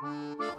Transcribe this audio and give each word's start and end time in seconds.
Música 0.00 0.57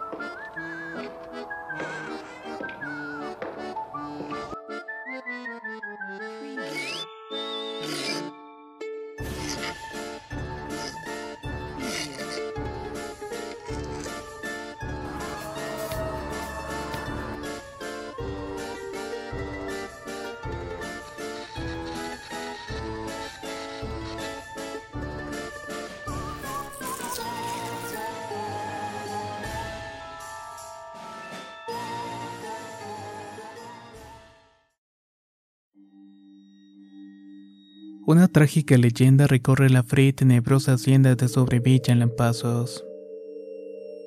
Una 38.06 38.28
trágica 38.28 38.78
leyenda 38.78 39.26
recorre 39.26 39.68
la 39.68 39.82
fría 39.82 40.08
y 40.08 40.12
tenebrosa 40.14 40.72
hacienda 40.72 41.14
de 41.14 41.28
Sobrevilla 41.28 41.92
en 41.92 41.98
Lampazos. 41.98 42.84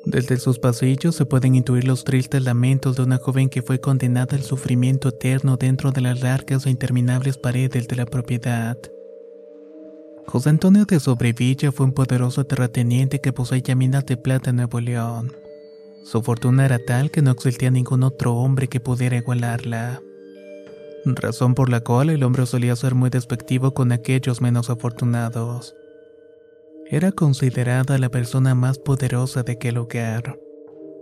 Desde 0.06 0.38
sus 0.38 0.58
pasillos 0.58 1.16
se 1.16 1.26
pueden 1.26 1.54
intuir 1.54 1.86
los 1.86 2.04
tristes 2.04 2.44
lamentos 2.44 2.96
de 2.98 3.04
una 3.04 3.18
joven 3.18 3.50
que 3.50 3.62
fue 3.62 3.80
condenada 3.80 4.36
al 4.36 4.44
sufrimiento 4.44 5.10
eterno 5.10 5.58
dentro 5.58 5.92
de 5.92 6.02
las 6.02 6.22
largas 6.22 6.66
e 6.66 6.72
interminables 6.72 7.38
paredes 7.38 7.88
de 7.88 7.96
la 7.96 8.06
propiedad. 8.06 8.78
José 10.26 10.50
Antonio 10.50 10.86
de 10.86 11.00
Sobrevilla 11.00 11.72
fue 11.72 11.86
un 11.86 11.94
poderoso 11.94 12.46
terrateniente 12.46 13.22
que 13.22 13.32
poseía 13.32 13.76
minas 13.76 14.06
de 14.08 14.18
plata 14.18 14.50
en 14.50 14.56
Nuevo 14.58 14.82
León. 14.82 15.32
Su 16.04 16.24
fortuna 16.24 16.66
era 16.66 16.80
tal 16.80 17.12
que 17.12 17.22
no 17.22 17.32
existía 17.32 17.70
ningún 17.70 18.04
otro 18.04 18.34
hombre 18.36 18.68
que 18.68 18.80
pudiera 18.80 19.18
igualarla 19.18 20.02
razón 21.06 21.54
por 21.56 21.70
la 21.70 21.82
cual 21.82 22.10
el 22.10 22.24
hombre 22.24 22.46
solía 22.46 22.76
ser 22.76 22.96
muy 22.96 23.10
despectivo 23.10 23.74
con 23.74 23.92
aquellos 23.92 24.42
menos 24.42 24.70
afortunados. 24.70 25.76
Era 26.90 27.12
considerada 27.12 27.98
la 27.98 28.10
persona 28.10 28.56
más 28.56 28.78
poderosa 28.80 29.44
de 29.44 29.54
aquel 29.54 29.78
hogar, 29.78 30.40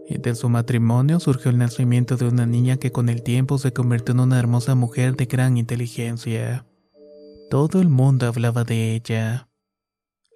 y 0.07 0.17
de 0.17 0.35
su 0.35 0.49
matrimonio 0.49 1.19
surgió 1.19 1.51
el 1.51 1.57
nacimiento 1.57 2.17
de 2.17 2.27
una 2.27 2.45
niña 2.45 2.77
que 2.77 2.91
con 2.91 3.09
el 3.09 3.23
tiempo 3.23 3.57
se 3.57 3.73
convirtió 3.73 4.13
en 4.13 4.21
una 4.21 4.39
hermosa 4.39 4.75
mujer 4.75 5.15
de 5.15 5.25
gran 5.25 5.57
inteligencia. 5.57 6.65
Todo 7.49 7.81
el 7.81 7.89
mundo 7.89 8.27
hablaba 8.27 8.63
de 8.63 8.95
ella. 8.95 9.49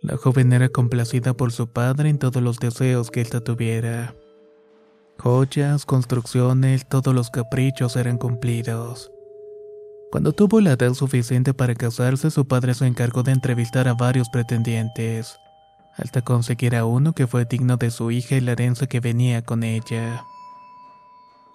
La 0.01 0.17
joven 0.17 0.53
era 0.53 0.69
complacida 0.69 1.33
por 1.33 1.51
su 1.51 1.67
padre 1.67 2.09
en 2.09 2.19
todos 2.19 2.43
los 2.43 2.59
deseos 2.59 3.09
que 3.09 3.21
ésta 3.21 3.41
tuviera. 3.41 4.15
Joyas, 5.17 5.85
construcciones, 5.85 6.87
todos 6.87 7.15
los 7.15 7.29
caprichos 7.29 7.95
eran 7.95 8.17
cumplidos. 8.17 9.11
Cuando 10.11 10.33
tuvo 10.33 10.61
la 10.61 10.73
edad 10.73 10.93
suficiente 10.93 11.53
para 11.53 11.75
casarse, 11.75 12.31
su 12.31 12.47
padre 12.47 12.73
se 12.73 12.87
encargó 12.87 13.23
de 13.23 13.31
entrevistar 13.31 13.87
a 13.87 13.93
varios 13.93 14.29
pretendientes, 14.29 15.37
hasta 15.97 16.21
conseguir 16.21 16.75
a 16.75 16.85
uno 16.85 17.13
que 17.13 17.27
fue 17.27 17.45
digno 17.45 17.77
de 17.77 17.91
su 17.91 18.11
hija 18.11 18.35
y 18.35 18.41
la 18.41 18.53
herencia 18.53 18.87
que 18.87 18.99
venía 18.99 19.43
con 19.43 19.63
ella. 19.63 20.23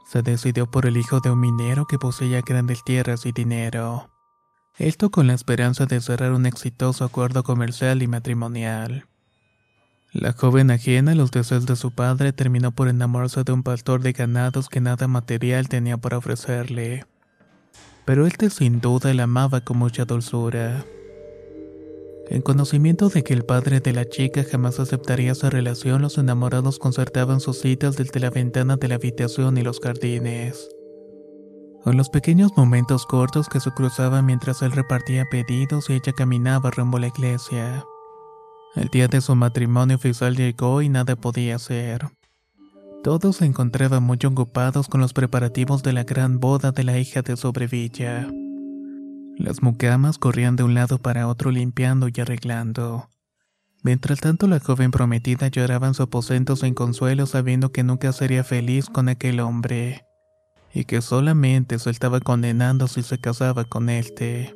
Se 0.06 0.22
decidió 0.22 0.70
por 0.70 0.86
el 0.86 0.96
hijo 0.96 1.20
de 1.20 1.30
un 1.30 1.40
minero 1.40 1.86
que 1.86 1.98
poseía 1.98 2.42
grandes 2.42 2.82
tierras 2.84 3.26
y 3.26 3.32
dinero. 3.32 4.10
Esto 4.76 5.10
con 5.10 5.26
la 5.26 5.34
esperanza 5.34 5.86
de 5.86 6.00
cerrar 6.00 6.32
un 6.32 6.46
exitoso 6.46 7.04
acuerdo 7.04 7.42
comercial 7.44 8.02
y 8.02 8.08
matrimonial. 8.08 9.06
La 10.12 10.32
joven 10.32 10.70
ajena 10.72 11.12
a 11.12 11.14
los 11.14 11.30
deseos 11.30 11.66
de 11.66 11.76
su 11.76 11.92
padre 11.92 12.32
terminó 12.32 12.72
por 12.72 12.88
enamorarse 12.88 13.44
de 13.44 13.52
un 13.52 13.62
pastor 13.62 14.02
de 14.02 14.12
ganados 14.12 14.68
que 14.68 14.80
nada 14.80 15.06
material 15.06 15.68
tenía 15.68 15.96
para 15.96 16.18
ofrecerle 16.18 17.06
pero 18.04 18.26
él 18.26 18.32
sin 18.50 18.80
duda 18.80 19.12
la 19.14 19.24
amaba 19.24 19.60
con 19.60 19.78
mucha 19.78 20.04
dulzura. 20.04 20.84
En 22.30 22.42
conocimiento 22.42 23.08
de 23.08 23.24
que 23.24 23.34
el 23.34 23.44
padre 23.44 23.80
de 23.80 23.92
la 23.92 24.08
chica 24.08 24.44
jamás 24.48 24.78
aceptaría 24.78 25.32
esa 25.32 25.50
relación, 25.50 26.00
los 26.00 26.16
enamorados 26.16 26.78
concertaban 26.78 27.40
sus 27.40 27.58
citas 27.58 27.96
desde 27.96 28.20
la 28.20 28.30
ventana 28.30 28.76
de 28.76 28.86
la 28.86 28.94
habitación 28.94 29.58
y 29.58 29.62
los 29.62 29.80
jardines. 29.80 30.68
En 31.86 31.96
los 31.96 32.08
pequeños 32.08 32.52
momentos 32.56 33.06
cortos 33.06 33.48
que 33.48 33.58
se 33.58 33.72
cruzaban 33.72 34.26
mientras 34.26 34.62
él 34.62 34.70
repartía 34.70 35.24
pedidos 35.30 35.90
y 35.90 35.94
ella 35.94 36.12
caminaba 36.12 36.70
rumbo 36.70 36.98
a 36.98 37.00
la 37.00 37.08
iglesia. 37.08 37.84
El 38.76 38.88
día 38.88 39.08
de 39.08 39.20
su 39.20 39.34
matrimonio 39.34 39.96
oficial 39.96 40.36
llegó 40.36 40.82
y 40.82 40.88
nada 40.88 41.16
podía 41.16 41.56
hacer. 41.56 42.06
Todos 43.02 43.36
se 43.36 43.46
encontraban 43.46 44.02
muy 44.02 44.18
ocupados 44.26 44.86
con 44.88 45.00
los 45.00 45.14
preparativos 45.14 45.82
de 45.82 45.94
la 45.94 46.04
gran 46.04 46.38
boda 46.38 46.70
de 46.70 46.84
la 46.84 46.98
hija 46.98 47.22
de 47.22 47.34
Sobrevilla. 47.34 48.28
Las 49.38 49.62
mucamas 49.62 50.18
corrían 50.18 50.54
de 50.54 50.64
un 50.64 50.74
lado 50.74 50.98
para 50.98 51.26
otro 51.26 51.50
limpiando 51.50 52.08
y 52.08 52.20
arreglando. 52.20 53.08
Mientras 53.82 54.20
tanto 54.20 54.46
la 54.46 54.60
joven 54.60 54.90
prometida 54.90 55.48
lloraba 55.48 55.86
en 55.86 55.94
su 55.94 56.02
aposento 56.02 56.56
sin 56.56 56.74
consuelo 56.74 57.24
sabiendo 57.24 57.72
que 57.72 57.82
nunca 57.82 58.12
sería 58.12 58.44
feliz 58.44 58.90
con 58.90 59.08
aquel 59.08 59.40
hombre, 59.40 60.04
y 60.74 60.84
que 60.84 61.00
solamente 61.00 61.78
se 61.78 61.88
estaba 61.88 62.20
condenando 62.20 62.86
si 62.86 63.02
se 63.02 63.18
casaba 63.18 63.64
con 63.64 63.88
este. 63.88 64.54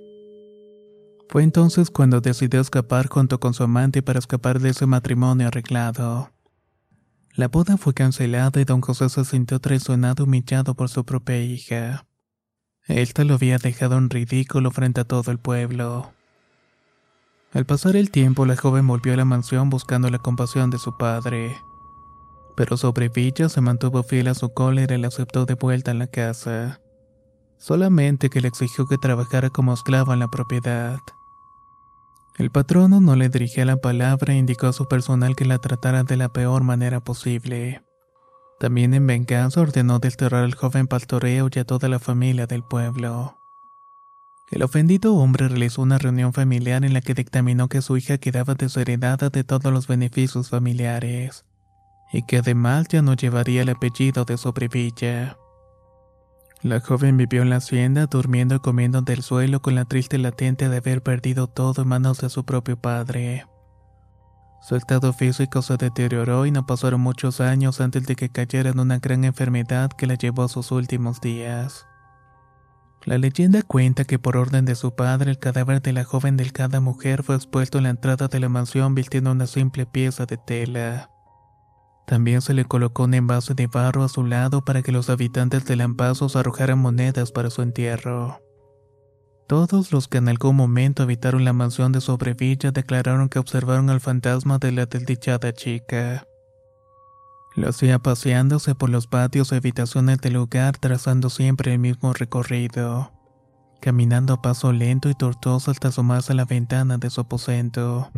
Fue 1.30 1.42
entonces 1.42 1.90
cuando 1.90 2.20
decidió 2.20 2.60
escapar 2.60 3.08
junto 3.08 3.40
con 3.40 3.54
su 3.54 3.62
amante 3.62 4.02
para 4.02 4.18
escapar 4.18 4.60
de 4.60 4.68
ese 4.68 4.84
matrimonio 4.84 5.48
arreglado. 5.48 6.33
La 7.36 7.48
boda 7.48 7.76
fue 7.76 7.94
cancelada 7.94 8.60
y 8.60 8.64
don 8.64 8.80
José 8.80 9.08
se 9.08 9.24
sintió 9.24 9.58
traicionado 9.58 10.22
y 10.22 10.26
humillado 10.28 10.74
por 10.74 10.88
su 10.88 11.04
propia 11.04 11.42
hija. 11.42 12.06
Esta 12.86 13.24
lo 13.24 13.34
había 13.34 13.58
dejado 13.58 13.98
en 13.98 14.08
ridículo 14.08 14.70
frente 14.70 15.00
a 15.00 15.04
todo 15.04 15.32
el 15.32 15.38
pueblo. 15.38 16.12
Al 17.52 17.66
pasar 17.66 17.96
el 17.96 18.12
tiempo, 18.12 18.46
la 18.46 18.56
joven 18.56 18.86
volvió 18.86 19.14
a 19.14 19.16
la 19.16 19.24
mansión 19.24 19.68
buscando 19.68 20.10
la 20.10 20.18
compasión 20.18 20.70
de 20.70 20.78
su 20.78 20.96
padre. 20.96 21.56
Pero 22.56 22.76
sobre 22.76 23.08
Villa 23.08 23.48
se 23.48 23.60
mantuvo 23.60 24.04
fiel 24.04 24.28
a 24.28 24.34
su 24.34 24.54
cólera 24.54 24.94
y 24.94 24.98
la 24.98 25.08
aceptó 25.08 25.44
de 25.44 25.54
vuelta 25.54 25.90
en 25.90 25.98
la 25.98 26.06
casa. 26.06 26.80
Solamente 27.58 28.30
que 28.30 28.42
le 28.42 28.48
exigió 28.48 28.86
que 28.86 28.98
trabajara 28.98 29.50
como 29.50 29.74
esclava 29.74 30.14
en 30.14 30.20
la 30.20 30.28
propiedad. 30.28 30.98
El 32.36 32.50
patrono 32.50 33.00
no 33.00 33.14
le 33.14 33.28
dirigía 33.28 33.64
la 33.64 33.76
palabra 33.76 34.34
e 34.34 34.38
indicó 34.38 34.66
a 34.66 34.72
su 34.72 34.88
personal 34.88 35.36
que 35.36 35.44
la 35.44 35.58
tratara 35.58 36.02
de 36.02 36.16
la 36.16 36.30
peor 36.30 36.64
manera 36.64 36.98
posible. 37.00 37.84
También 38.58 38.92
en 38.94 39.06
venganza 39.06 39.60
ordenó 39.60 40.00
desterrar 40.00 40.42
al 40.42 40.54
joven 40.54 40.88
pastoreo 40.88 41.48
y 41.54 41.58
a 41.60 41.64
toda 41.64 41.88
la 41.88 42.00
familia 42.00 42.46
del 42.46 42.64
pueblo. 42.64 43.38
El 44.50 44.62
ofendido 44.62 45.14
hombre 45.14 45.48
realizó 45.48 45.82
una 45.82 45.98
reunión 45.98 46.32
familiar 46.32 46.84
en 46.84 46.92
la 46.92 47.00
que 47.00 47.14
dictaminó 47.14 47.68
que 47.68 47.82
su 47.82 47.96
hija 47.96 48.18
quedaba 48.18 48.54
desheredada 48.54 49.30
de 49.30 49.44
todos 49.44 49.72
los 49.72 49.86
beneficios 49.86 50.50
familiares, 50.50 51.44
y 52.12 52.24
que 52.26 52.38
además 52.38 52.88
ya 52.88 53.00
no 53.00 53.14
llevaría 53.14 53.62
el 53.62 53.70
apellido 53.70 54.24
de 54.24 54.36
Sobrevilla. 54.38 55.38
La 56.64 56.80
joven 56.80 57.18
vivió 57.18 57.42
en 57.42 57.50
la 57.50 57.56
hacienda, 57.56 58.06
durmiendo 58.06 58.54
y 58.54 58.58
comiendo 58.58 59.02
del 59.02 59.22
suelo 59.22 59.60
con 59.60 59.74
la 59.74 59.84
triste 59.84 60.16
latente 60.16 60.70
de 60.70 60.78
haber 60.78 61.02
perdido 61.02 61.46
todo 61.46 61.82
en 61.82 61.88
manos 61.88 62.22
de 62.22 62.30
su 62.30 62.46
propio 62.46 62.80
padre. 62.80 63.44
Su 64.62 64.74
estado 64.74 65.12
físico 65.12 65.60
se 65.60 65.76
deterioró 65.76 66.46
y 66.46 66.50
no 66.50 66.64
pasaron 66.64 67.02
muchos 67.02 67.42
años 67.42 67.82
antes 67.82 68.06
de 68.06 68.16
que 68.16 68.30
cayera 68.30 68.70
en 68.70 68.80
una 68.80 68.98
gran 68.98 69.24
enfermedad 69.24 69.90
que 69.90 70.06
la 70.06 70.14
llevó 70.14 70.44
a 70.44 70.48
sus 70.48 70.72
últimos 70.72 71.20
días. 71.20 71.86
La 73.04 73.18
leyenda 73.18 73.60
cuenta 73.60 74.06
que 74.06 74.18
por 74.18 74.38
orden 74.38 74.64
de 74.64 74.74
su 74.74 74.94
padre 74.94 75.32
el 75.32 75.38
cadáver 75.38 75.82
de 75.82 75.92
la 75.92 76.04
joven 76.04 76.38
delgada 76.38 76.80
mujer 76.80 77.24
fue 77.24 77.34
expuesto 77.36 77.76
en 77.76 77.84
la 77.84 77.90
entrada 77.90 78.28
de 78.28 78.40
la 78.40 78.48
mansión 78.48 78.94
vistiendo 78.94 79.32
una 79.32 79.46
simple 79.46 79.84
pieza 79.84 80.24
de 80.24 80.38
tela. 80.38 81.10
También 82.06 82.42
se 82.42 82.52
le 82.52 82.64
colocó 82.66 83.04
un 83.04 83.14
envase 83.14 83.54
de 83.54 83.66
barro 83.66 84.04
a 84.04 84.08
su 84.08 84.24
lado 84.24 84.64
para 84.64 84.82
que 84.82 84.92
los 84.92 85.08
habitantes 85.08 85.64
de 85.64 85.76
Lampazos 85.76 86.36
arrojaran 86.36 86.78
monedas 86.78 87.32
para 87.32 87.50
su 87.50 87.62
entierro. 87.62 88.40
Todos 89.46 89.92
los 89.92 90.08
que 90.08 90.18
en 90.18 90.28
algún 90.28 90.56
momento 90.56 91.02
habitaron 91.02 91.44
la 91.44 91.52
mansión 91.52 91.92
de 91.92 92.00
Sobrevilla 92.00 92.72
declararon 92.72 93.28
que 93.28 93.38
observaron 93.38 93.90
al 93.90 94.00
fantasma 94.00 94.58
de 94.58 94.72
la 94.72 94.86
desdichada 94.86 95.52
chica. 95.52 96.26
Lo 97.54 97.68
hacía 97.68 97.98
paseándose 97.98 98.74
por 98.74 98.90
los 98.90 99.06
patios 99.06 99.52
o 99.52 99.54
habitaciones 99.54 100.18
del 100.18 100.34
lugar 100.34 100.76
trazando 100.78 101.30
siempre 101.30 101.72
el 101.72 101.78
mismo 101.78 102.12
recorrido, 102.12 103.12
caminando 103.80 104.34
a 104.34 104.42
paso 104.42 104.72
lento 104.72 105.08
y 105.08 105.14
tortuoso 105.14 105.70
hasta 105.70 105.88
asomarse 105.88 106.32
a 106.32 106.36
la 106.36 106.46
ventana 106.46 106.98
de 106.98 107.10
su 107.10 107.20
aposento 107.20 108.10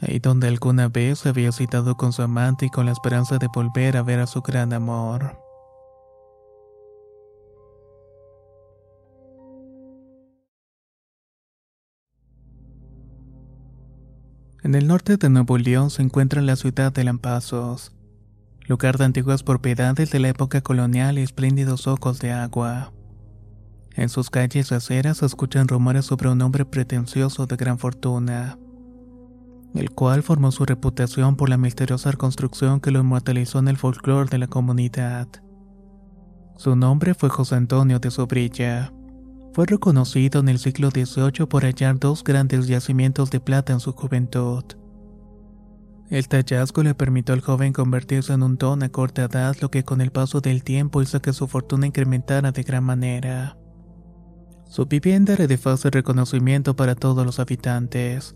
ahí 0.00 0.18
donde 0.18 0.48
alguna 0.48 0.88
vez 0.88 1.26
había 1.26 1.52
citado 1.52 1.96
con 1.96 2.12
su 2.12 2.22
amante 2.22 2.66
y 2.66 2.70
con 2.70 2.86
la 2.86 2.92
esperanza 2.92 3.38
de 3.38 3.48
volver 3.52 3.96
a 3.96 4.02
ver 4.02 4.20
a 4.20 4.26
su 4.26 4.42
gran 4.42 4.72
amor. 4.72 5.38
En 14.62 14.74
el 14.74 14.86
norte 14.86 15.16
de 15.16 15.30
Nuevo 15.30 15.56
León 15.56 15.90
se 15.90 16.02
encuentra 16.02 16.42
la 16.42 16.56
ciudad 16.56 16.92
de 16.92 17.04
Lampazos, 17.04 17.92
lugar 18.66 18.98
de 18.98 19.04
antiguas 19.04 19.42
propiedades 19.42 20.10
de 20.10 20.18
la 20.18 20.28
época 20.28 20.60
colonial 20.60 21.18
y 21.18 21.22
espléndidos 21.22 21.86
ojos 21.86 22.18
de 22.18 22.32
agua. 22.32 22.92
En 23.94 24.08
sus 24.08 24.30
calles 24.30 24.70
aceras 24.72 25.18
se 25.18 25.26
escuchan 25.26 25.68
rumores 25.68 26.04
sobre 26.04 26.28
un 26.28 26.42
hombre 26.42 26.64
pretencioso 26.64 27.46
de 27.46 27.56
gran 27.56 27.78
fortuna 27.78 28.58
el 29.74 29.90
cual 29.90 30.22
formó 30.22 30.50
su 30.52 30.64
reputación 30.64 31.36
por 31.36 31.48
la 31.48 31.58
misteriosa 31.58 32.10
reconstrucción 32.10 32.80
que 32.80 32.90
lo 32.90 33.00
inmortalizó 33.00 33.58
en 33.58 33.68
el 33.68 33.76
folclore 33.76 34.30
de 34.30 34.38
la 34.38 34.46
comunidad. 34.46 35.28
Su 36.56 36.74
nombre 36.74 37.14
fue 37.14 37.28
José 37.28 37.56
Antonio 37.56 37.98
de 37.98 38.10
Sobrilla. 38.10 38.92
Fue 39.52 39.66
reconocido 39.66 40.40
en 40.40 40.48
el 40.48 40.58
siglo 40.58 40.90
XVIII 40.90 41.46
por 41.46 41.64
hallar 41.64 41.98
dos 41.98 42.24
grandes 42.24 42.66
yacimientos 42.66 43.30
de 43.30 43.40
plata 43.40 43.72
en 43.72 43.80
su 43.80 43.92
juventud. 43.92 44.64
El 46.10 46.24
hallazgo 46.24 46.82
le 46.82 46.94
permitió 46.94 47.34
al 47.34 47.42
joven 47.42 47.72
convertirse 47.72 48.32
en 48.32 48.42
un 48.42 48.56
don 48.56 48.82
a 48.82 48.88
corta 48.88 49.24
edad, 49.24 49.54
lo 49.60 49.70
que 49.70 49.84
con 49.84 50.00
el 50.00 50.10
paso 50.10 50.40
del 50.40 50.64
tiempo 50.64 51.02
hizo 51.02 51.20
que 51.20 51.34
su 51.34 51.46
fortuna 51.46 51.86
incrementara 51.86 52.50
de 52.50 52.62
gran 52.62 52.84
manera. 52.84 53.58
Su 54.66 54.86
vivienda 54.86 55.34
era 55.34 55.46
de 55.46 55.58
fácil 55.58 55.90
reconocimiento 55.90 56.74
para 56.76 56.94
todos 56.94 57.24
los 57.26 57.38
habitantes 57.38 58.34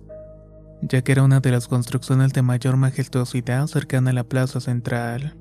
ya 0.83 1.03
que 1.03 1.13
era 1.13 1.23
una 1.23 1.41
de 1.41 1.53
las 1.53 1.69
construcciones 1.69 2.33
de 2.33 2.43
mayor 2.43 2.77
majestuosidad 2.77 3.67
cercana 3.69 4.11
a 4.11 4.15
la 4.15 4.25
plaza 4.25 4.61
central. 4.61 5.37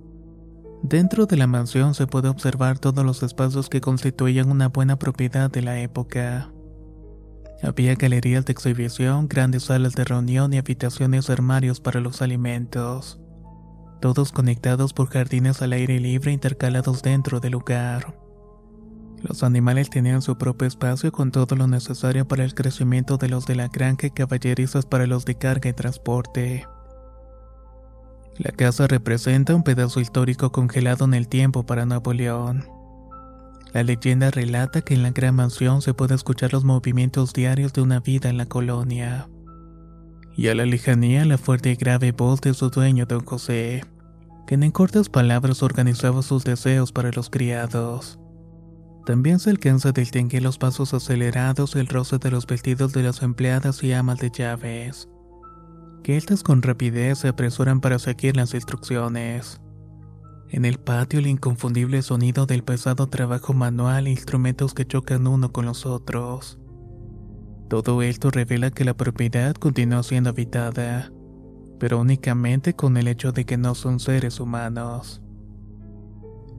Dentro 0.83 1.25
de 1.25 1.37
la 1.37 1.47
mansión 1.47 1.93
se 1.93 2.07
puede 2.07 2.29
observar 2.29 2.79
todos 2.79 3.05
los 3.05 3.23
espacios 3.23 3.69
que 3.69 3.81
constituían 3.81 4.49
una 4.49 4.69
buena 4.69 4.97
propiedad 4.97 5.49
de 5.49 5.61
la 5.61 5.79
época. 5.79 6.51
Había 7.63 7.93
galerías 7.95 8.45
de 8.45 8.53
exhibición, 8.53 9.27
grandes 9.27 9.63
salas 9.63 9.93
de 9.93 10.03
reunión 10.03 10.53
y 10.53 10.57
habitaciones 10.57 11.29
armarios 11.29 11.79
para 11.79 11.99
los 11.99 12.21
alimentos, 12.23 13.19
todos 13.99 14.31
conectados 14.31 14.93
por 14.93 15.09
jardines 15.09 15.61
al 15.61 15.73
aire 15.73 15.99
libre 15.99 16.31
intercalados 16.31 17.03
dentro 17.03 17.39
del 17.39 17.51
lugar. 17.51 18.15
Los 19.23 19.43
animales 19.43 19.89
tenían 19.89 20.21
su 20.21 20.37
propio 20.37 20.67
espacio 20.67 21.11
con 21.11 21.31
todo 21.31 21.55
lo 21.55 21.67
necesario 21.67 22.27
para 22.27 22.43
el 22.43 22.55
crecimiento 22.55 23.17
de 23.17 23.29
los 23.29 23.45
de 23.45 23.55
la 23.55 23.67
granja 23.67 24.07
y 24.07 24.11
caballerizas 24.11 24.85
para 24.85 25.05
los 25.05 25.25
de 25.25 25.35
carga 25.35 25.69
y 25.69 25.73
transporte. 25.73 26.65
La 28.37 28.51
casa 28.51 28.87
representa 28.87 29.53
un 29.53 29.63
pedazo 29.63 29.99
histórico 29.99 30.51
congelado 30.51 31.05
en 31.05 31.13
el 31.13 31.27
tiempo 31.27 31.65
para 31.65 31.85
Nuevo 31.85 32.13
León. 32.13 32.65
La 33.73 33.83
leyenda 33.83 34.31
relata 34.31 34.81
que 34.81 34.95
en 34.95 35.03
la 35.03 35.11
gran 35.11 35.35
mansión 35.35 35.81
se 35.81 35.93
puede 35.93 36.15
escuchar 36.15 36.51
los 36.51 36.63
movimientos 36.63 37.33
diarios 37.33 37.73
de 37.73 37.81
una 37.81 37.99
vida 37.99 38.29
en 38.29 38.37
la 38.37 38.47
colonia. 38.47 39.29
Y 40.35 40.47
a 40.47 40.55
la 40.55 40.65
lejanía 40.65 41.25
la 41.25 41.37
fuerte 41.37 41.71
y 41.71 41.75
grave 41.75 42.11
voz 42.11 42.41
de 42.41 42.53
su 42.53 42.69
dueño, 42.69 43.05
don 43.05 43.23
José, 43.23 43.83
que 44.47 44.55
en 44.55 44.71
cortas 44.71 45.09
palabras 45.09 45.61
organizaba 45.61 46.23
sus 46.23 46.43
deseos 46.43 46.91
para 46.91 47.11
los 47.11 47.29
criados. 47.29 48.20
También 49.05 49.39
se 49.39 49.49
alcanza 49.49 49.89
a 49.89 49.93
distinguir 49.93 50.43
los 50.43 50.57
pasos 50.57 50.93
acelerados 50.93 51.75
y 51.75 51.79
el 51.79 51.87
roce 51.87 52.19
de 52.19 52.29
los 52.29 52.45
vestidos 52.45 52.93
de 52.93 53.03
las 53.03 53.23
empleadas 53.23 53.83
y 53.83 53.93
amas 53.93 54.19
de 54.19 54.29
llaves, 54.29 55.09
que 56.03 56.17
estas 56.17 56.43
con 56.43 56.61
rapidez 56.61 57.19
se 57.19 57.29
apresuran 57.29 57.81
para 57.81 57.97
seguir 57.97 58.35
las 58.35 58.53
instrucciones. 58.53 59.59
En 60.49 60.65
el 60.65 60.77
patio 60.79 61.19
el 61.19 61.27
inconfundible 61.27 62.01
sonido 62.01 62.45
del 62.45 62.63
pesado 62.63 63.07
trabajo 63.07 63.53
manual 63.53 64.05
e 64.05 64.11
instrumentos 64.11 64.73
que 64.73 64.85
chocan 64.85 65.25
uno 65.25 65.51
con 65.51 65.65
los 65.65 65.85
otros. 65.85 66.59
Todo 67.69 68.01
esto 68.01 68.29
revela 68.29 68.69
que 68.69 68.83
la 68.83 68.93
propiedad 68.93 69.55
continúa 69.55 70.03
siendo 70.03 70.31
habitada, 70.31 71.09
pero 71.79 71.99
únicamente 71.99 72.75
con 72.75 72.97
el 72.97 73.07
hecho 73.07 73.31
de 73.31 73.45
que 73.45 73.57
no 73.57 73.75
son 73.75 73.99
seres 73.99 74.41
humanos. 74.41 75.20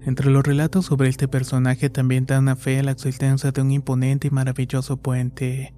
Entre 0.04 0.30
los 0.30 0.42
relatos 0.42 0.86
sobre 0.86 1.08
este 1.08 1.28
personaje 1.28 1.88
también 1.88 2.26
dan 2.26 2.48
a 2.48 2.56
fe 2.56 2.80
a 2.80 2.82
la 2.82 2.90
existencia 2.90 3.52
de 3.52 3.60
un 3.60 3.70
imponente 3.70 4.28
y 4.28 4.30
maravilloso 4.30 4.96
puente, 4.96 5.74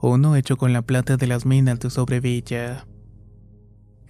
uno 0.00 0.34
hecho 0.34 0.56
con 0.56 0.72
la 0.72 0.82
plata 0.82 1.16
de 1.16 1.28
las 1.28 1.46
minas 1.46 1.78
de 1.78 1.88
Sobrevilla. 1.88 2.86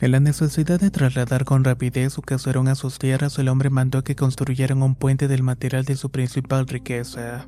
En 0.01 0.11
la 0.13 0.21
necesidad 0.21 0.81
de 0.81 0.91
trasladar 0.91 1.45
con 1.45 1.63
rapidez 1.63 2.15
su 2.15 2.23
caserón 2.23 2.69
a 2.69 2.75
sus 2.75 2.99
tierras, 2.99 3.39
el 3.39 3.49
hombre 3.49 3.71
mandó 3.71 4.03
que 4.03 4.17
construyeran 4.17 4.83
un 4.83 4.97
puente 4.97 5.29
del 5.29 5.43
material 5.43 5.85
de 5.85 5.97
su 5.97 6.11
principal 6.11 6.67
riqueza. 6.67 7.47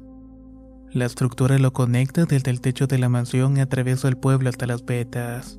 La 0.93 1.07
estructura 1.07 1.59
lo 1.59 1.73
conecta 1.73 2.25
desde 2.25 2.51
el 2.51 2.61
techo 2.61 2.87
de 2.87 2.99
la 2.99 3.09
mansión 3.09 3.57
y 3.57 3.61
atraviesa 3.61 4.09
el 4.09 4.17
pueblo 4.17 4.49
hasta 4.49 4.67
las 4.67 4.85
vetas. 4.85 5.59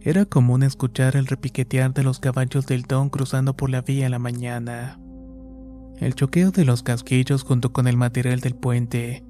Era 0.00 0.26
común 0.26 0.62
escuchar 0.62 1.16
el 1.16 1.26
repiquetear 1.26 1.92
de 1.92 2.04
los 2.04 2.20
caballos 2.20 2.66
del 2.66 2.82
don 2.82 3.08
cruzando 3.08 3.56
por 3.56 3.70
la 3.70 3.80
vía 3.80 4.04
en 4.04 4.12
la 4.12 4.18
mañana. 4.18 5.00
El 6.00 6.14
choqueo 6.14 6.50
de 6.50 6.64
los 6.64 6.82
casquillos 6.82 7.44
junto 7.44 7.72
con 7.72 7.86
el 7.86 7.96
material 7.96 8.40
del 8.40 8.54
puente 8.54 9.24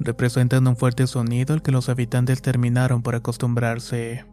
representan 0.00 0.66
un 0.66 0.76
fuerte 0.76 1.06
sonido 1.06 1.54
al 1.54 1.62
que 1.62 1.70
los 1.70 1.88
habitantes 1.88 2.42
terminaron 2.42 3.02
por 3.02 3.14
acostumbrarse. 3.14 4.24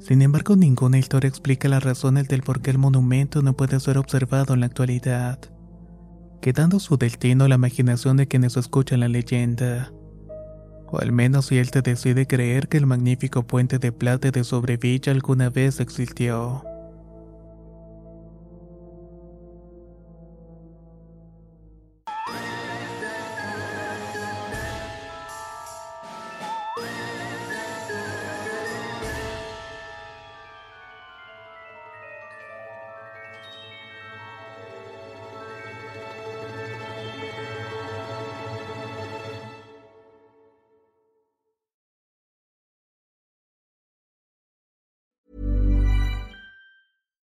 Sin 0.00 0.22
embargo, 0.22 0.56
ninguna 0.56 0.98
historia 0.98 1.28
explica 1.28 1.68
las 1.68 1.82
razones 1.82 2.28
del 2.28 2.42
por 2.42 2.60
qué 2.60 2.70
el 2.70 2.78
monumento 2.78 3.42
no 3.42 3.56
puede 3.56 3.78
ser 3.80 3.98
observado 3.98 4.54
en 4.54 4.60
la 4.60 4.66
actualidad, 4.66 5.38
quedando 6.40 6.80
su 6.80 6.96
destino 6.96 7.44
a 7.44 7.48
la 7.48 7.56
imaginación 7.56 8.16
de 8.16 8.26
quienes 8.26 8.56
escuchan 8.56 9.00
la 9.00 9.08
leyenda. 9.08 9.92
O 10.90 10.98
al 10.98 11.12
menos 11.12 11.46
si 11.46 11.58
él 11.58 11.70
te 11.70 11.82
decide 11.82 12.26
creer 12.26 12.68
que 12.68 12.78
el 12.78 12.86
magnífico 12.86 13.46
puente 13.46 13.78
de 13.78 13.92
plata 13.92 14.30
de 14.30 14.42
Sobrevilla 14.42 15.12
alguna 15.12 15.50
vez 15.50 15.80
existió. 15.80 16.64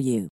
you. 0.00 0.30